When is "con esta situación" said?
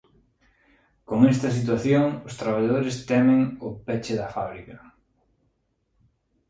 1.09-2.05